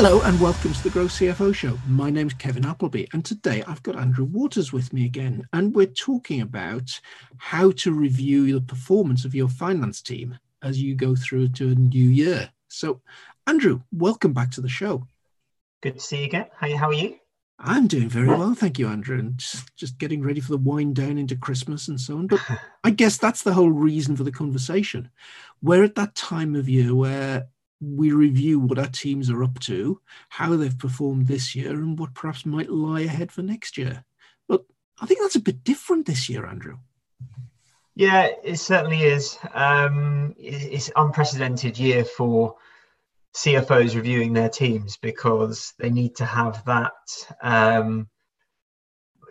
[0.00, 1.76] Hello and welcome to the Grow CFO Show.
[1.88, 5.86] My name's Kevin Appleby, and today I've got Andrew Waters with me again, and we're
[5.86, 7.00] talking about
[7.36, 11.74] how to review the performance of your finance team as you go through to a
[11.74, 12.48] new year.
[12.68, 13.00] So,
[13.48, 15.04] Andrew, welcome back to the show.
[15.80, 16.46] Good to see you again.
[16.56, 17.16] How, how are you?
[17.58, 20.94] I'm doing very well, thank you, Andrew, and just, just getting ready for the wind
[20.94, 22.28] down into Christmas and so on.
[22.28, 22.38] But
[22.84, 25.10] I guess that's the whole reason for the conversation.
[25.60, 27.48] We're at that time of year where
[27.80, 32.14] we review what our teams are up to, how they've performed this year, and what
[32.14, 34.04] perhaps might lie ahead for next year.
[34.48, 34.64] But
[35.00, 36.78] I think that's a bit different this year, Andrew.
[37.94, 39.36] Yeah, it certainly is.
[39.52, 42.56] Um, it's unprecedented year for
[43.34, 46.92] CFOs reviewing their teams because they need to have that
[47.42, 48.08] um,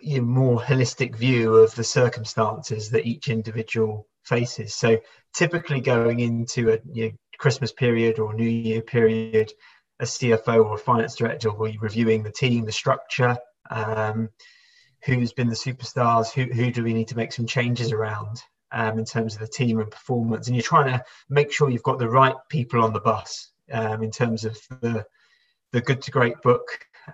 [0.00, 4.74] you know, more holistic view of the circumstances that each individual faces.
[4.74, 4.98] So
[5.34, 9.52] typically going into a you know, Christmas period or New Year period,
[10.00, 13.36] a CFO or a finance director will be reviewing the team, the structure,
[13.70, 14.28] um,
[15.04, 18.98] who's been the superstars, who, who do we need to make some changes around um,
[18.98, 20.46] in terms of the team and performance.
[20.46, 24.02] And you're trying to make sure you've got the right people on the bus um,
[24.02, 25.04] in terms of the
[25.72, 26.66] the good to great book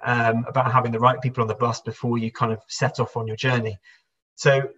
[0.04, 3.16] um, about having the right people on the bus before you kind of set off
[3.16, 3.76] on your journey.
[4.36, 4.68] So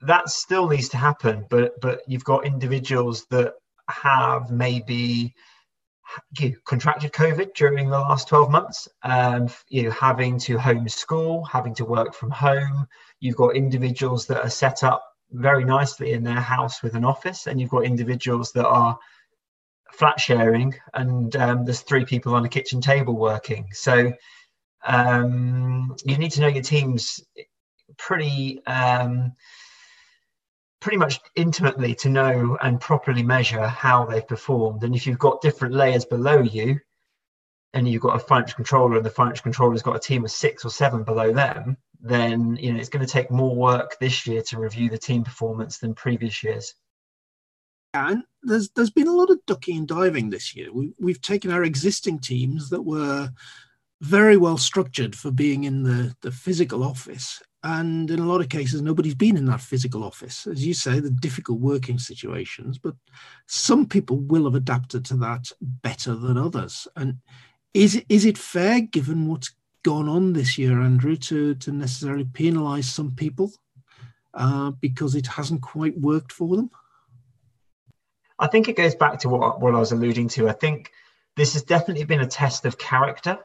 [0.00, 3.54] that still needs to happen, but but you've got individuals that
[3.88, 5.34] have maybe
[6.38, 11.74] you contracted COVID during the last 12 months, um, you know, having to homeschool, having
[11.74, 12.86] to work from home.
[13.20, 17.46] You've got individuals that are set up very nicely in their house with an office,
[17.46, 18.98] and you've got individuals that are
[19.96, 24.12] flat sharing and um, there's three people on a kitchen table working so
[24.86, 27.20] um, you need to know your teams
[27.96, 29.32] pretty um,
[30.80, 35.40] pretty much intimately to know and properly measure how they've performed and if you've got
[35.40, 36.78] different layers below you
[37.72, 40.64] and you've got a financial controller and the financial controller's got a team of six
[40.64, 44.42] or seven below them then you know it's going to take more work this year
[44.42, 46.74] to review the team performance than previous years
[47.96, 50.72] and there's there's been a lot of ducking and diving this year.
[50.72, 53.30] We, we've taken our existing teams that were
[54.00, 57.42] very well structured for being in the, the physical office.
[57.68, 60.46] And in a lot of cases, nobody's been in that physical office.
[60.46, 62.94] As you say, the difficult working situations, but
[63.46, 66.86] some people will have adapted to that better than others.
[66.94, 67.18] And
[67.74, 72.84] is, is it fair, given what's gone on this year, Andrew, to, to necessarily penalise
[72.84, 73.50] some people
[74.32, 76.70] uh, because it hasn't quite worked for them?
[78.38, 80.48] I think it goes back to what, what I was alluding to.
[80.48, 80.92] I think
[81.34, 83.40] this has definitely been a test of character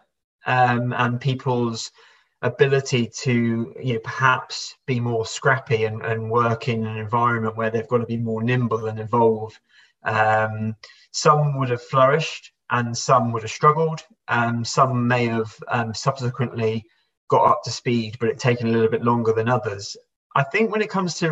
[0.45, 1.91] um, and people's
[2.41, 7.69] ability to you know, perhaps be more scrappy and, and work in an environment where
[7.69, 9.59] they've got to be more nimble and evolve.
[10.03, 10.75] Um,
[11.11, 14.01] some would have flourished and some would have struggled.
[14.27, 16.85] Um, some may have um, subsequently
[17.29, 19.95] got up to speed, but it taken a little bit longer than others.
[20.35, 21.27] I think when it comes to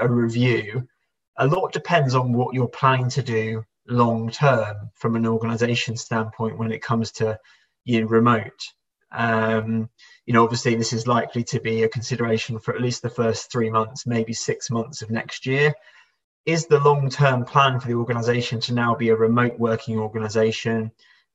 [0.00, 0.86] a, review,
[1.38, 6.58] a lot depends on what you're planning to do long term from an organization standpoint
[6.58, 7.38] when it comes to
[7.84, 8.72] you know, remote.
[9.12, 9.88] Um,
[10.26, 13.50] you know, obviously, this is likely to be a consideration for at least the first
[13.50, 15.72] three months, maybe six months of next year.
[16.44, 20.90] Is the long term plan for the organization to now be a remote working organization,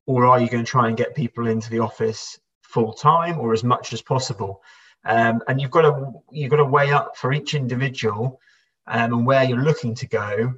[0.05, 3.53] or are you going to try and get people into the office full time or
[3.53, 4.61] as much as possible?
[5.05, 8.41] Um, and you've got to you've got to weigh up for each individual
[8.87, 10.53] um, and where you're looking to go,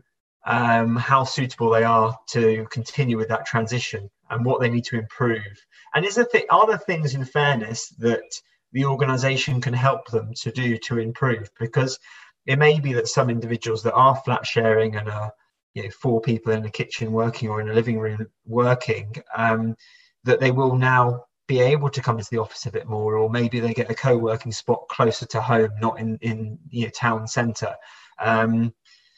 [0.46, 4.98] um, how suitable they are to continue with that transition and what they need to
[4.98, 5.66] improve.
[5.94, 8.24] And is there th- are there things in fairness that
[8.72, 11.50] the organization can help them to do to improve?
[11.60, 12.00] Because
[12.46, 15.32] it may be that some individuals that are flat sharing and are
[15.74, 19.76] you know, four people in a kitchen working or in a living room working, um,
[20.24, 23.30] that they will now be able to come into the office a bit more, or
[23.30, 27.28] maybe they get a co-working spot closer to home, not in in you know, town
[27.28, 27.76] centre.
[28.20, 28.74] Um,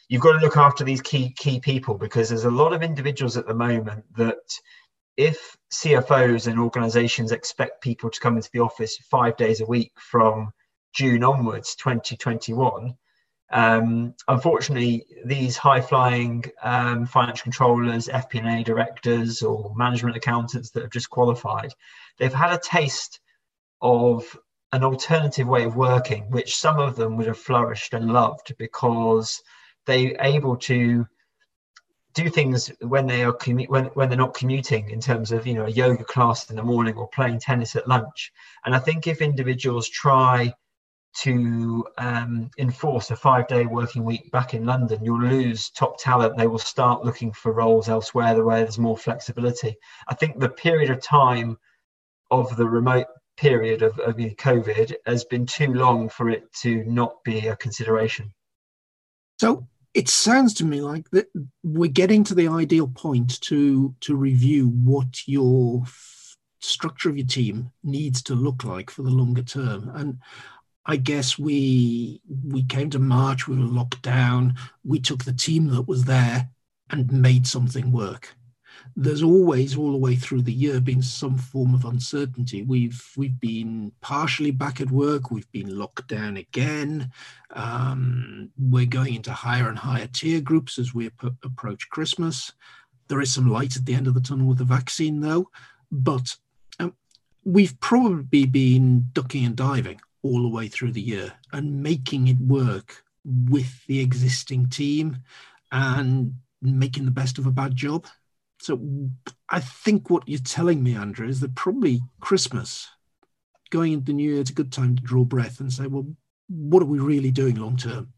[0.08, 3.36] you've got to look after these key key people because there's a lot of individuals
[3.36, 4.38] at the moment that
[5.16, 9.92] if CFOs and organizations expect people to come into the office five days a week
[9.96, 10.50] from
[10.92, 12.94] June onwards, 2021,
[13.50, 21.10] um, unfortunately, these high-flying um, financial controllers, FP&A directors, or management accountants that have just
[21.10, 21.72] qualified,
[22.18, 23.20] they've had a taste
[23.80, 24.36] of
[24.72, 29.42] an alternative way of working, which some of them would have flourished and loved because
[29.86, 31.06] they're able to
[32.16, 35.54] do things when they are commu- when, when they're not commuting in terms of you
[35.54, 38.32] know a yoga class in the morning or playing tennis at lunch.
[38.64, 40.52] And i think if individuals try
[41.18, 46.36] to um, enforce a five day working week back in london you'll lose top talent.
[46.36, 49.76] They will start looking for roles elsewhere where there's more flexibility.
[50.08, 51.58] I think the period of time
[52.30, 57.22] of the remote period of, of COVID has been too long for it to not
[57.24, 58.32] be a consideration.
[59.38, 59.66] So
[59.96, 61.26] it sounds to me like that
[61.64, 67.26] we're getting to the ideal point to to review what your f- structure of your
[67.26, 69.90] team needs to look like for the longer term.
[69.94, 70.18] And
[70.84, 75.68] I guess we we came to March, we were locked down, we took the team
[75.68, 76.50] that was there
[76.90, 78.35] and made something work
[78.98, 82.62] there's always all the way through the year been some form of uncertainty.
[82.62, 85.30] We've we've been partially back at work.
[85.30, 87.12] We've been locked down again.
[87.50, 92.52] Um, we're going into higher and higher tier groups as we ap- approach christmas.
[93.08, 95.50] There is some light at the end of the tunnel with the vaccine though.
[95.92, 96.34] But
[96.80, 96.94] um,
[97.44, 102.38] we've probably been ducking and diving all the way through the year and making it
[102.38, 105.18] work with the existing team
[105.70, 108.06] and making the best of a bad job
[108.58, 108.80] so
[109.48, 112.88] I think what you're telling me, Andrew, is that probably Christmas,
[113.70, 116.06] going into the new year, it's a good time to draw breath and say, well,
[116.48, 118.12] what are we really doing long term?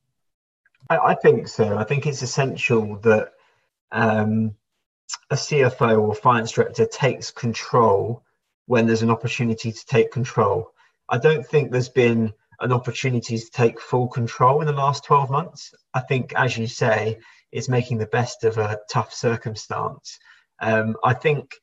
[0.91, 1.77] I, I, think so.
[1.77, 3.33] I think it's essential that
[3.93, 4.55] um,
[5.31, 8.23] a CFO or finance director takes control
[8.67, 10.73] when there's an opportunity to take control.
[11.09, 15.31] I don't think there's been an opportunity to take full control in the last 12
[15.31, 15.75] months.
[15.95, 17.19] I think, as you say,
[17.53, 20.19] it's making the best of a tough circumstance.
[20.61, 21.55] Um, I think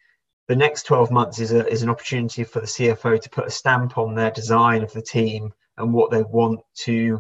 [0.48, 3.52] the next 12 months is, a, is an opportunity for the CFO to put a
[3.52, 7.20] stamp on their design of the team and what they want to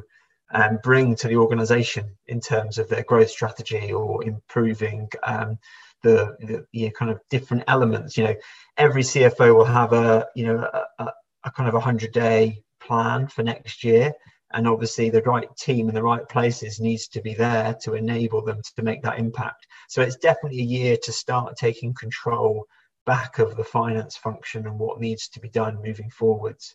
[0.53, 5.57] um, bring to the organization in terms of their growth strategy or improving um,
[6.03, 8.17] the, the you know, kind of different elements.
[8.17, 8.35] You know,
[8.77, 10.69] every CFO will have a you know
[10.99, 11.11] a,
[11.43, 14.13] a kind of a hundred day plan for next year,
[14.55, 18.41] and obviously the right team in the right places needs to be there to enable
[18.41, 19.67] them to make that impact.
[19.89, 22.65] So it's definitely a year to start taking control
[23.05, 26.73] back of the finance function and what needs to be done moving forwards.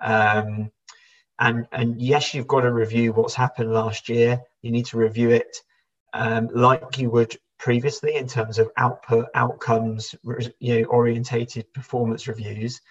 [0.00, 0.70] Um,
[1.38, 4.38] and and yes you've got to review what's happened last year.
[4.60, 5.56] You need to review it
[6.12, 10.14] um, like you would previously in terms of output outcomes
[10.60, 12.82] you know orientated performance reviews.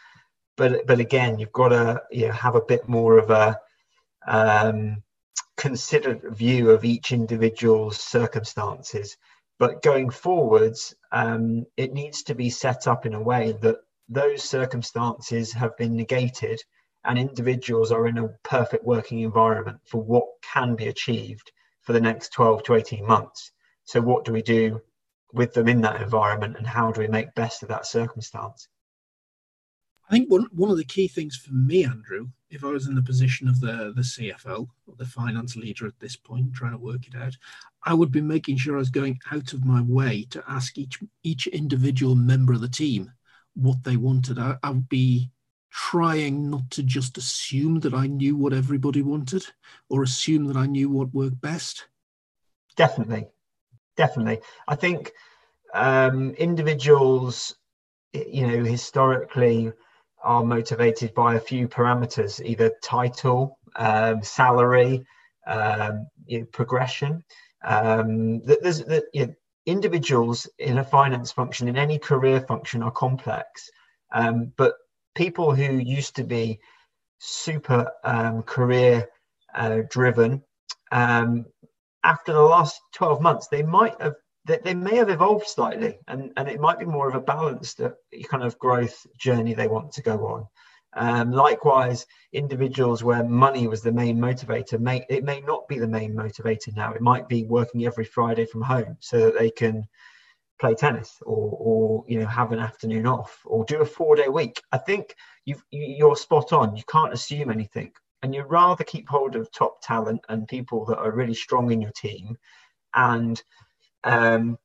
[0.58, 3.60] But but again you've got to you know have a bit more of a
[4.28, 5.04] um,
[5.58, 9.18] considered view of each individual's circumstances.
[9.60, 13.78] But going forwards, um, it needs to be set up in a way that
[14.10, 16.62] those circumstances have been negated
[17.04, 21.52] and individuals are in a perfect working environment for what can be achieved
[21.82, 23.52] for the next 12 to 18 months.
[23.84, 24.82] So, what do we do
[25.34, 28.68] with them in that environment and how do we make best of that circumstance?
[30.10, 32.96] I think one, one of the key things for me, Andrew, if I was in
[32.96, 36.78] the position of the, the CFO or the finance leader at this point, trying to
[36.78, 37.36] work it out,
[37.84, 41.00] I would be making sure I was going out of my way to ask each
[41.24, 43.12] each individual member of the team
[43.56, 44.38] what they wanted.
[44.38, 45.32] I, I would be
[45.72, 49.46] trying not to just assume that I knew what everybody wanted
[49.90, 51.88] or assume that I knew what worked best.
[52.76, 53.28] Definitely,
[53.96, 54.42] definitely.
[54.68, 55.14] I think
[55.74, 57.56] um, individuals,
[58.14, 59.72] you know, historically
[60.24, 65.06] are motivated by a few parameters, either title, um, salary,
[65.48, 67.24] um, you know, progression.
[67.64, 69.34] Um, there's you know,
[69.66, 73.70] individuals in a finance function, in any career function, are complex.
[74.12, 74.74] Um, but
[75.16, 76.60] people who used to be
[77.20, 79.08] super um, career
[79.54, 80.44] uh, driven,
[80.92, 81.46] um,
[82.04, 86.32] after the last 12 months, they might have that they may have evolved slightly and,
[86.38, 87.92] and it might be more of a balanced uh,
[88.30, 90.48] kind of growth journey they want to go on.
[90.94, 95.88] Um, likewise, individuals where money was the main motivator, may, it may not be the
[95.88, 96.94] main motivator now.
[96.94, 99.88] It might be working every Friday from home so that they can
[100.62, 104.28] play tennis or, or you know have an afternoon off or do a four day
[104.28, 104.62] week.
[104.72, 106.76] I think you've, you're spot on.
[106.76, 111.00] You can't assume anything, and you rather keep hold of top talent and people that
[111.00, 112.38] are really strong in your team,
[112.94, 113.42] and
[114.04, 114.58] um,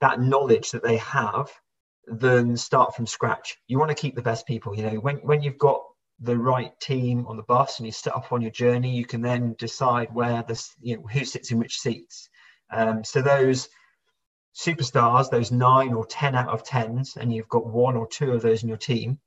[0.00, 1.50] that knowledge that they have
[2.06, 3.56] than start from scratch.
[3.66, 4.76] You want to keep the best people.
[4.76, 5.82] You know, when when you've got
[6.20, 9.20] the right team on the bus and you set up on your journey, you can
[9.20, 12.30] then decide where this, you know, who sits in which seats.
[12.70, 13.68] Um, so those
[14.54, 18.42] superstars, those nine or ten out of tens, and you've got one or two of
[18.42, 19.18] those in your team.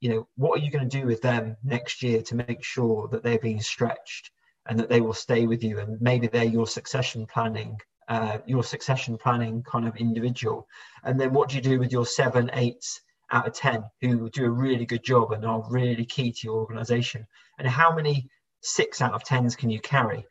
[0.00, 3.08] You know, what are you going to do with them next year to make sure
[3.08, 4.30] that they're being stretched
[4.66, 8.62] and that they will stay with you, and maybe they're your succession planning uh, your
[8.62, 10.66] succession planning kind of individual.
[11.02, 14.44] And then what do you do with your seven, eights out of 10 who do
[14.44, 17.26] a really good job and are really key to your organization?
[17.58, 18.28] And how many
[18.60, 20.26] six out of 10s can you carry?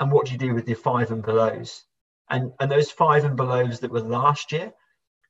[0.00, 1.84] And what do you do with your five and belows?
[2.28, 4.72] And, and those five and belows that were last year,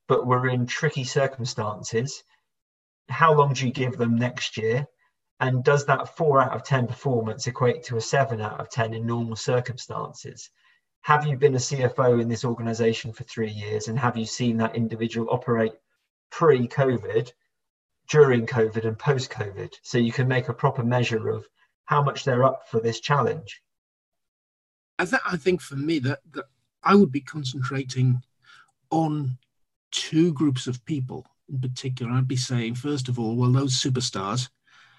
[0.08, 2.22] but were in tricky circumstances,
[3.08, 4.86] how long do you give them next year?
[5.40, 8.94] And does that four out of 10 performance equate to a seven out of 10
[8.94, 10.50] in normal circumstances?
[11.02, 14.56] Have you been a CFO in this organization for three years and have you seen
[14.58, 15.72] that individual operate
[16.30, 17.32] pre COVID,
[18.08, 19.74] during COVID, and post COVID?
[19.82, 21.46] So you can make a proper measure of
[21.84, 23.62] how much they're up for this challenge.
[24.98, 26.44] I, th- I think for me that, that
[26.84, 28.22] I would be concentrating
[28.90, 29.38] on
[29.90, 32.12] two groups of people in particular.
[32.12, 34.48] I'd be saying, first of all, well, those superstars,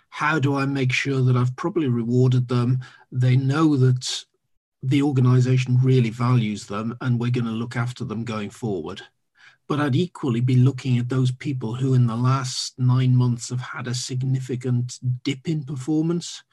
[0.09, 2.79] how do I make sure that I've properly rewarded them?
[3.11, 4.25] They know that
[4.83, 9.01] the organization really values them and we're going to look after them going forward.
[9.69, 13.61] But I'd equally be looking at those people who, in the last nine months, have
[13.61, 16.43] had a significant dip in performance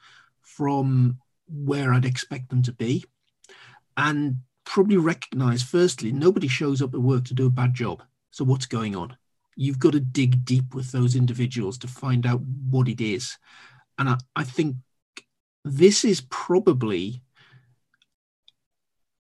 [0.41, 3.03] from where I'd expect them to be.
[3.97, 8.01] And probably recognize, firstly, nobody shows up at work to do a bad job.
[8.31, 9.17] So, what's going on?
[9.57, 13.37] You've got to dig deep with those individuals to find out what it is.
[13.97, 14.77] And I, I think
[15.65, 17.21] this is probably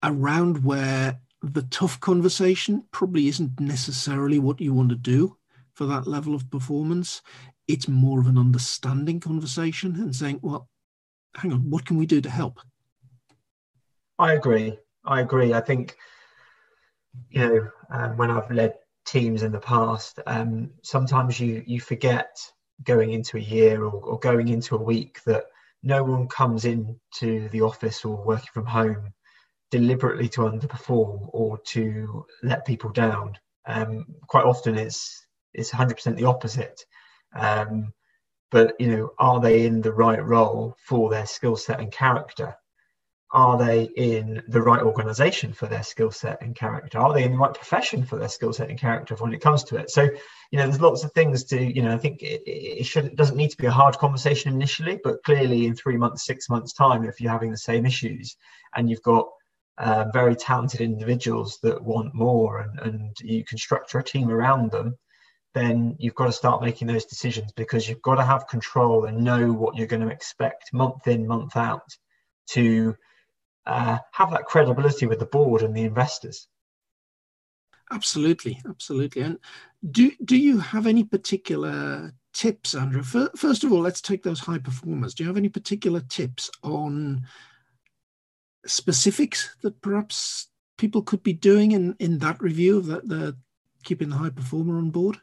[0.03, 5.37] around where the tough conversation probably isn't necessarily what you want to do
[5.73, 7.21] for that level of performance.
[7.67, 10.69] It's more of an understanding conversation and saying, well,
[11.35, 12.59] hang on, what can we do to help?
[14.17, 14.77] I agree.
[15.05, 15.53] I agree.
[15.53, 15.95] I think,
[17.29, 18.73] you know, um, when I've led
[19.05, 22.37] teams in the past, um, sometimes you you forget
[22.83, 25.45] going into a year or, or going into a week that
[25.83, 29.13] no one comes into the office or working from home
[29.71, 33.37] deliberately to underperform or to let people down.
[33.65, 36.85] Um, quite often, it's it's 100% the opposite.
[37.35, 37.93] Um,
[38.51, 42.55] but you know, are they in the right role for their skill set and character?
[43.31, 46.97] Are they in the right organization for their skill set and character?
[46.97, 49.63] Are they in the right profession for their skill set and character when it comes
[49.65, 49.91] to it?
[49.91, 50.01] So,
[50.49, 53.15] you know, there's lots of things to, you know, I think it, it should it
[53.15, 56.73] doesn't need to be a hard conversation initially, but clearly in three months, six months
[56.73, 58.35] time, if you're having the same issues
[58.75, 59.27] and you've got
[59.79, 64.71] uh, very talented individuals that want more and, and you can structure a team around
[64.71, 64.97] them,
[65.53, 69.23] then you've got to start making those decisions because you've got to have control and
[69.23, 71.89] know what you're going to expect month in, month out
[72.47, 72.93] to
[73.65, 76.47] uh, have that credibility with the board and the investors.
[77.91, 79.23] Absolutely, absolutely.
[79.23, 79.39] And
[79.89, 83.01] do do you have any particular tips, Andrew?
[83.01, 85.15] First of all, let's take those high performers.
[85.15, 87.25] Do you have any particular tips on
[88.65, 90.47] specifics that perhaps
[90.77, 93.35] people could be doing in in that review of that the
[93.83, 95.19] keeping the high performer on board?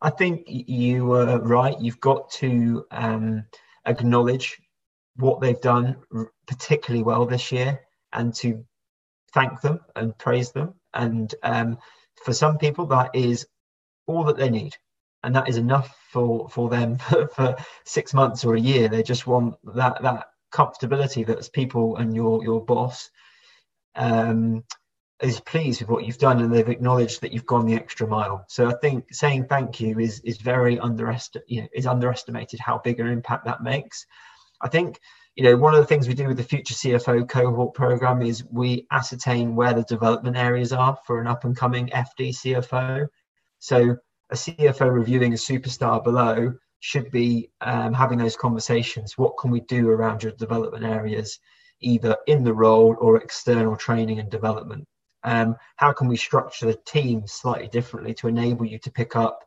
[0.00, 1.80] I think you were right.
[1.80, 3.44] You've got to um,
[3.86, 4.60] acknowledge
[5.16, 5.96] what they've done
[6.46, 7.80] particularly well this year
[8.12, 8.64] and to
[9.32, 10.74] thank them and praise them.
[10.92, 11.78] And um,
[12.24, 13.46] for some people, that is
[14.06, 14.76] all that they need.
[15.22, 18.88] And that is enough for, for them for, for six months or a year.
[18.88, 23.10] They just want that, that comfortability that's people and your, your boss
[23.96, 24.62] um,
[25.22, 28.44] is pleased with what you've done and they've acknowledged that you've gone the extra mile.
[28.48, 31.48] So I think saying thank you is is very underestimated.
[31.48, 34.06] You know, is underestimated how big an impact that makes.
[34.60, 34.98] I think
[35.36, 38.44] you know one of the things we do with the future CFO cohort program is
[38.50, 43.06] we ascertain where the development areas are for an up and coming FD CFO.
[43.60, 43.96] So
[44.30, 49.16] a CFO reviewing a superstar below should be um, having those conversations.
[49.16, 51.38] What can we do around your development areas,
[51.80, 54.86] either in the role or external training and development?
[55.22, 59.44] Um, how can we structure the team slightly differently to enable you to pick up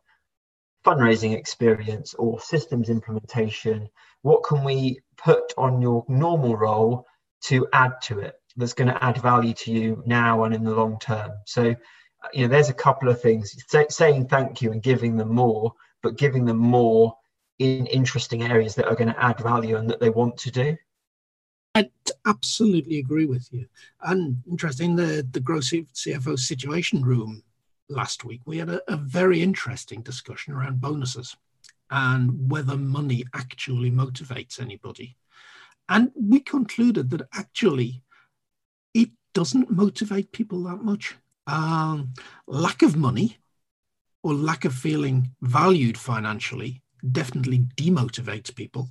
[0.83, 3.87] fundraising experience or systems implementation?
[4.23, 7.05] What can we put on your normal role
[7.43, 10.73] to add to it that's going to add value to you now and in the
[10.73, 11.33] long term?
[11.45, 11.75] So,
[12.33, 15.73] you know, there's a couple of things Say, saying thank you and giving them more,
[16.01, 17.15] but giving them more
[17.59, 20.77] in interesting areas that are going to add value and that they want to do.
[21.75, 21.89] I
[22.25, 23.67] absolutely agree with you.
[24.01, 27.43] And interesting, the the Grow CFO Situation Room
[27.89, 31.35] last week, we had a, a very interesting discussion around bonuses
[31.89, 35.15] and whether money actually motivates anybody.
[35.89, 38.01] And we concluded that actually
[38.93, 41.15] it doesn't motivate people that much.
[41.45, 42.13] Um,
[42.45, 43.37] lack of money
[44.21, 48.89] or lack of feeling valued financially definitely demotivates people.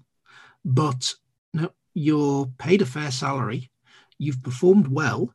[0.65, 1.15] But
[1.95, 3.71] you're paid a fair salary,
[4.19, 5.33] you've performed well,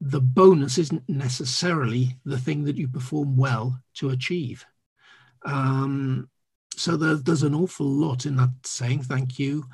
[0.00, 4.64] the bonus isn't necessarily the thing that you perform well to achieve.
[5.44, 6.28] Um,
[6.74, 9.64] so there, there's an awful lot in that saying thank you,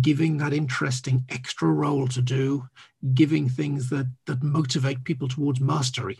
[0.00, 2.66] giving that interesting extra role to do,
[3.12, 6.18] giving things that that motivate people towards mastery,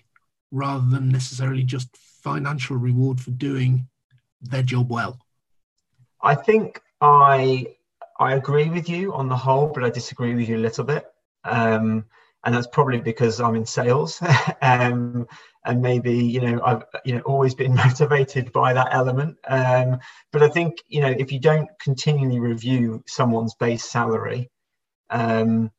[0.51, 3.89] rather than necessarily just financial reward for doing
[4.43, 5.24] their job well.
[6.25, 7.67] I think I
[8.19, 11.05] I agree with you on the whole, but I disagree with you a little bit.
[11.45, 12.07] Um,
[12.45, 14.23] and that's probably because I'm in sales,
[14.63, 15.27] um,
[15.65, 19.37] and maybe you know I've you know always been motivated by that element.
[19.47, 19.99] Um,
[20.33, 24.51] but I think you know if you don't continually review someone's base salary,
[25.11, 25.71] um,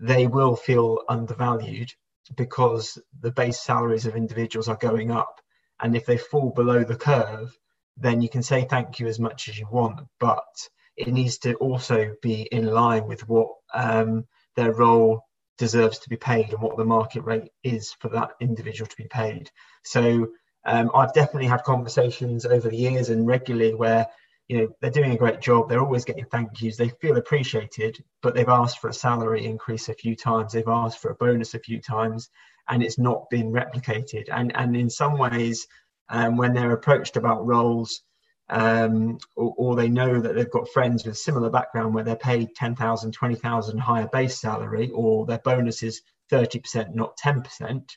[0.00, 1.90] they will feel undervalued
[2.36, 5.40] because the base salaries of individuals are going up,
[5.80, 7.58] and if they fall below the curve,
[8.00, 11.54] then you can say thank you as much as you want, but it needs to
[11.54, 14.26] also be in line with what um,
[14.56, 15.24] their role
[15.58, 19.08] deserves to be paid and what the market rate is for that individual to be
[19.08, 19.50] paid.
[19.84, 20.28] So
[20.64, 24.06] um, I've definitely had conversations over the years and regularly where
[24.48, 28.02] you know they're doing a great job they're always getting thank yous they feel appreciated
[28.20, 31.54] but they've asked for a salary increase a few times they've asked for a bonus
[31.54, 32.30] a few times
[32.68, 35.68] and it's not been replicated and and in some ways
[36.10, 38.02] um, when they're approached about roles
[38.50, 42.48] um, or, or, they know that they've got friends with similar background where they're paid
[42.56, 46.02] 10,000, 20,000 higher base salary or their bonus is
[46.32, 47.88] 30%, not 10%,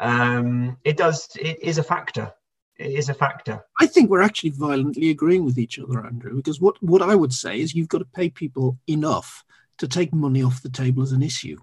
[0.00, 2.32] um, it does, it is a factor.
[2.78, 3.64] It is a factor.
[3.80, 7.32] I think we're actually violently agreeing with each other, Andrew, because what, what I would
[7.32, 9.44] say is you've got to pay people enough
[9.78, 11.56] to take money off the table as an issue.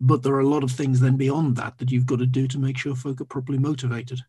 [0.00, 2.46] But there are a lot of things then beyond that that you've got to do
[2.48, 4.20] to make sure folk are properly motivated.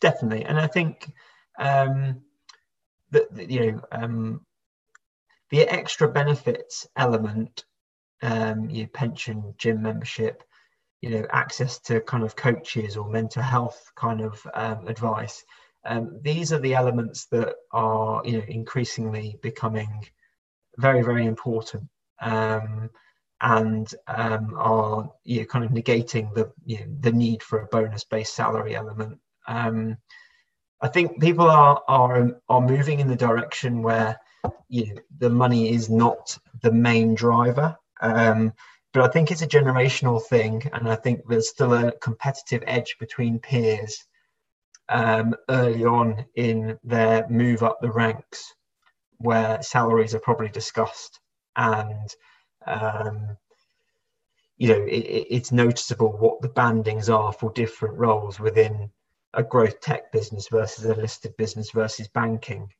[0.00, 0.44] Definitely.
[0.44, 1.12] And I think
[1.58, 2.22] um,
[3.10, 4.46] the you know um,
[5.50, 7.64] the extra benefits element,
[8.22, 10.42] um, your pension, gym membership,
[11.00, 15.44] you know, access to kind of coaches or mental health kind of um, advice.
[15.84, 20.04] Um, these are the elements that are you know increasingly becoming
[20.78, 21.84] very very important
[22.22, 22.90] um,
[23.40, 27.66] and um, are you know, kind of negating the you know, the need for a
[27.66, 29.18] bonus based salary element.
[29.48, 29.96] Um,
[30.80, 34.16] I think people are are are moving in the direction where
[34.68, 37.76] you know, the money is not the main driver.
[38.00, 38.52] Um,
[38.92, 42.96] but I think it's a generational thing, and I think there's still a competitive edge
[42.98, 44.06] between peers
[44.88, 48.54] um, early on in their move up the ranks,
[49.18, 51.20] where salaries are probably discussed,
[51.56, 52.08] and
[52.66, 53.36] um,
[54.56, 58.90] you know it, it's noticeable what the bandings are for different roles within
[59.34, 62.72] a growth tech business versus a listed business versus banking.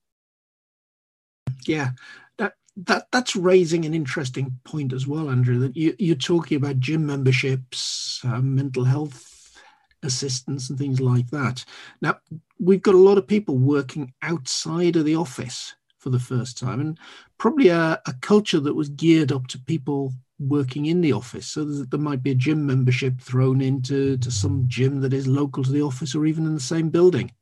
[1.66, 1.90] Yeah,
[2.38, 5.58] that that that's raising an interesting point as well, Andrew.
[5.58, 9.58] That you, you're talking about gym memberships, uh, mental health
[10.02, 11.64] assistance, and things like that.
[12.00, 12.18] Now
[12.58, 16.80] we've got a lot of people working outside of the office for the first time,
[16.80, 16.98] and
[17.36, 21.46] probably a, a culture that was geared up to people working in the office.
[21.48, 25.64] So there might be a gym membership thrown into to some gym that is local
[25.64, 27.32] to the office or even in the same building.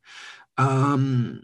[0.57, 1.43] Um,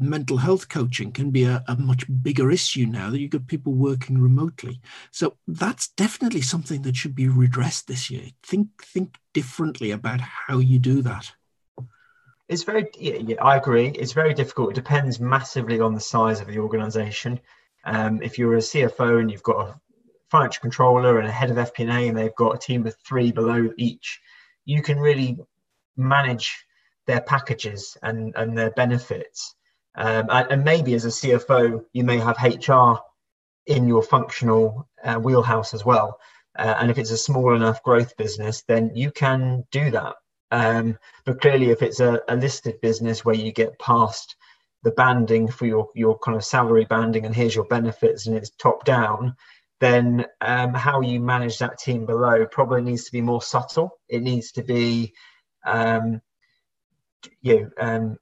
[0.00, 3.74] mental health coaching can be a, a, much bigger issue now that you've got people
[3.74, 4.80] working remotely.
[5.10, 8.24] So that's definitely something that should be redressed this year.
[8.42, 11.30] Think think differently about how you do that.
[12.48, 13.88] It's very yeah, yeah I agree.
[13.88, 14.70] It's very difficult.
[14.70, 17.38] It depends massively on the size of the organization.
[17.84, 19.80] Um, if you're a CFO and you've got a
[20.30, 23.70] financial controller and a head of FP&A, and they've got a team of three below
[23.76, 24.20] each,
[24.64, 25.38] you can really
[25.96, 26.64] manage
[27.06, 29.54] their packages and, and their benefits.
[29.96, 33.00] Um, and, and, maybe as a CFO, you may have HR
[33.66, 36.18] in your functional uh, wheelhouse as well.
[36.56, 40.14] Uh, and if it's a small enough growth business, then you can do that.
[40.52, 44.36] Um, but clearly, if it's a, a listed business where you get past
[44.82, 48.50] the banding for your, your kind of salary banding and here's your benefits and it's
[48.50, 49.36] top down,
[49.80, 53.98] then um, how you manage that team below probably needs to be more subtle.
[54.08, 55.14] It needs to be,
[55.66, 56.20] um,
[57.40, 58.16] you know, um,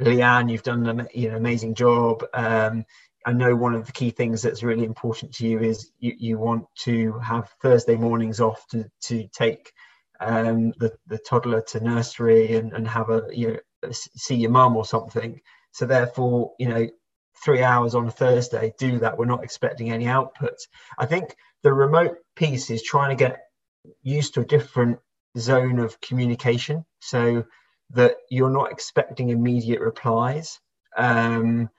[0.00, 2.24] Leanne, you've done an you know, amazing job.
[2.34, 2.84] Um,
[3.26, 6.38] I know one of the key things that's really important to you is you, you
[6.38, 9.72] want to have Thursday mornings off to, to take
[10.20, 14.76] um, the, the toddler to nursery and, and have a, you know, see your mum
[14.76, 15.40] or something.
[15.72, 16.88] So therefore, you know,
[17.44, 19.18] three hours on a Thursday, do that.
[19.18, 20.56] We're not expecting any output.
[20.98, 23.40] I think the remote piece is trying to get
[24.02, 24.98] used to a different
[25.36, 27.44] zone of communication so
[27.90, 30.60] that you're not expecting immediate replies.
[30.96, 31.70] Um,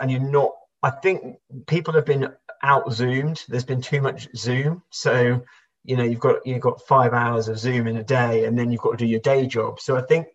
[0.00, 0.52] and you're not,
[0.82, 2.28] I think people have been
[2.62, 3.44] out zoomed.
[3.48, 4.82] There's been too much Zoom.
[4.90, 5.42] So,
[5.84, 8.70] you know, you've got you've got five hours of Zoom in a day and then
[8.70, 9.80] you've got to do your day job.
[9.80, 10.28] So I think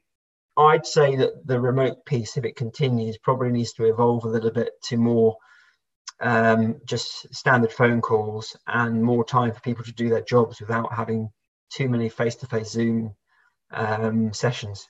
[0.58, 4.52] I'd say that the remote piece, if it continues, probably needs to evolve a little
[4.52, 5.38] bit to more
[6.22, 10.94] um, just standard phone calls and more time for people to do their jobs without
[10.94, 11.30] having
[11.72, 13.16] too many face-to-face Zoom
[13.72, 14.88] um, sessions.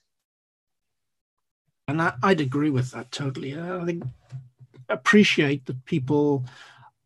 [1.88, 3.60] And I, would agree with that totally.
[3.60, 4.04] I think
[4.90, 6.46] appreciate that people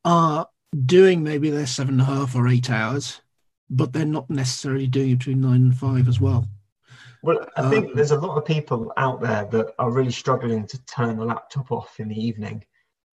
[0.06, 0.48] are
[0.86, 3.22] doing maybe their seven and a half or eight hours,
[3.70, 6.48] but they're not necessarily doing it between nine and five as well.
[7.24, 10.68] Well, I think um, there's a lot of people out there that are really struggling
[10.68, 12.66] to turn the laptop off in the evening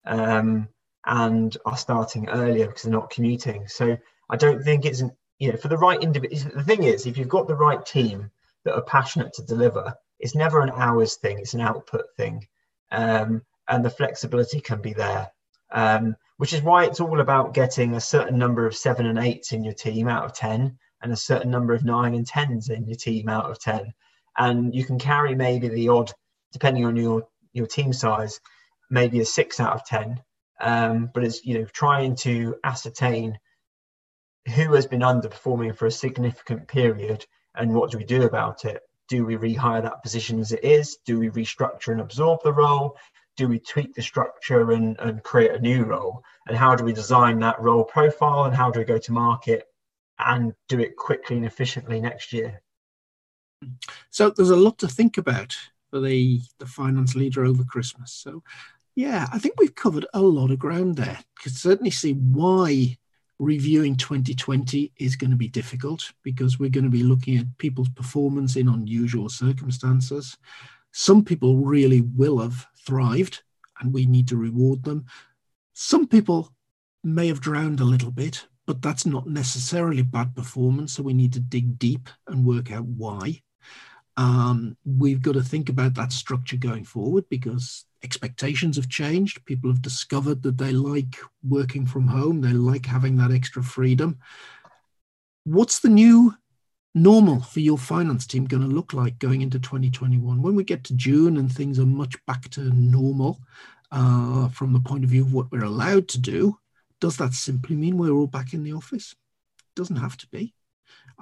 [0.05, 0.67] um,
[1.05, 3.69] and are starting earlier because they're not commuting.
[3.69, 3.97] So
[4.29, 6.53] I don't think it's, an, you know, for the right individual.
[6.53, 8.29] The thing is, if you've got the right team
[8.65, 12.45] that are passionate to deliver, it's never an hours thing, it's an output thing.
[12.91, 15.31] Um, and the flexibility can be there.
[15.71, 19.53] Um, which is why it's all about getting a certain number of seven and eights
[19.53, 22.87] in your team out of 10 and a certain number of nine and tens in
[22.87, 23.93] your team out of 10
[24.37, 26.11] and you can carry maybe the odd
[26.51, 28.39] depending on your your team size
[28.89, 30.21] maybe a six out of 10
[30.61, 33.37] um, but it's you know trying to ascertain
[34.55, 38.81] who has been underperforming for a significant period and what do we do about it?
[39.07, 40.97] Do we rehire that position as it is?
[41.05, 42.97] Do we restructure and absorb the role?
[43.37, 46.23] Do we tweak the structure and, and create a new role?
[46.47, 49.65] And how do we design that role profile and how do we go to market
[50.25, 52.61] and do it quickly and efficiently next year.
[54.09, 55.55] So there's a lot to think about
[55.89, 58.11] for the, the finance leader over Christmas.
[58.11, 58.43] So,
[58.95, 61.19] yeah, I think we've covered a lot of ground there.
[61.41, 62.97] Could certainly see why
[63.39, 67.89] reviewing 2020 is going to be difficult because we're going to be looking at people's
[67.89, 70.37] performance in unusual circumstances.
[70.91, 73.41] Some people really will have thrived
[73.79, 75.05] and we need to reward them.
[75.73, 76.53] Some people
[77.03, 80.93] may have drowned a little bit but that's not necessarily bad performance.
[80.93, 83.41] So we need to dig deep and work out why.
[84.15, 89.43] Um, we've got to think about that structure going forward because expectations have changed.
[89.43, 94.19] People have discovered that they like working from home, they like having that extra freedom.
[95.43, 96.33] What's the new
[96.95, 100.41] normal for your finance team going to look like going into 2021?
[100.41, 103.41] When we get to June and things are much back to normal
[103.91, 106.57] uh, from the point of view of what we're allowed to do,
[107.01, 109.13] does that simply mean we're all back in the office?
[109.75, 110.53] Doesn't have to be.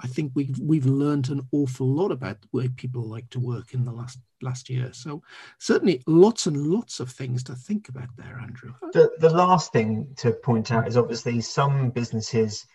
[0.02, 3.74] I think we've we've learned an awful lot about the way people like to work
[3.74, 4.92] in the last last year.
[4.92, 5.22] So
[5.58, 8.72] certainly lots and lots of things to think about there, Andrew.
[8.92, 12.66] The the last thing to point out is obviously some businesses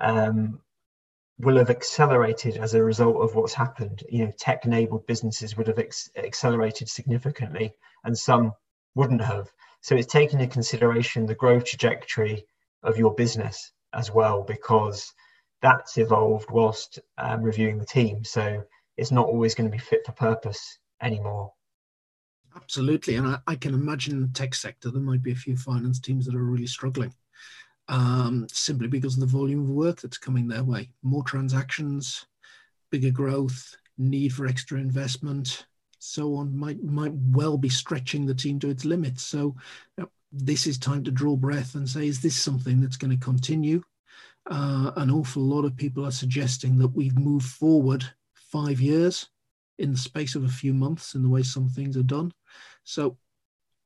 [0.00, 0.60] um,
[1.38, 4.02] will have accelerated as a result of what's happened.
[4.08, 8.52] You know, tech-enabled businesses would have ex- accelerated significantly, and some
[8.98, 9.46] wouldn't have.
[9.80, 12.44] So it's taking into consideration the growth trajectory
[12.82, 15.14] of your business as well, because
[15.62, 18.24] that's evolved whilst um, reviewing the team.
[18.24, 18.64] So
[18.96, 21.52] it's not always going to be fit for purpose anymore.
[22.56, 23.14] Absolutely.
[23.14, 26.00] And I, I can imagine in the tech sector, there might be a few finance
[26.00, 27.14] teams that are really struggling
[27.86, 30.90] um, simply because of the volume of work that's coming their way.
[31.02, 32.26] More transactions,
[32.90, 35.66] bigger growth, need for extra investment,
[35.98, 39.22] so on might might well be stretching the team to its limits.
[39.22, 39.56] So
[39.96, 43.24] know, this is time to draw breath and say, is this something that's going to
[43.24, 43.82] continue?
[44.50, 49.28] Uh, an awful lot of people are suggesting that we've moved forward five years
[49.78, 52.32] in the space of a few months in the way some things are done.
[52.84, 53.18] So,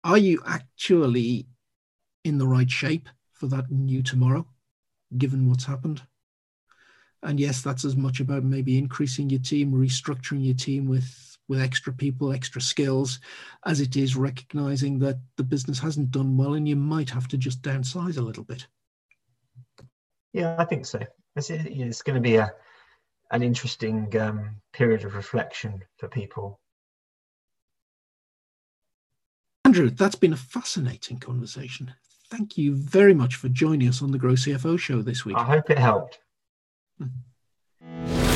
[0.04, 1.46] are you actually
[2.24, 4.46] in the right shape for that new tomorrow,
[5.16, 6.02] given what's happened?
[7.22, 11.60] And yes, that's as much about maybe increasing your team, restructuring your team with with
[11.60, 13.20] extra people, extra skills,
[13.66, 17.36] as it is recognizing that the business hasn't done well and you might have to
[17.36, 18.66] just downsize a little bit.
[20.32, 21.00] Yeah, I think so.
[21.36, 22.52] It's, it's going to be a
[23.32, 26.60] an interesting um, period of reflection for people.
[29.64, 31.94] Andrew, that's been a fascinating conversation.
[32.30, 35.36] Thank you very much for joining us on the Grow CFO show this week.
[35.36, 36.18] I hope it helped.
[36.98, 38.31] Hmm.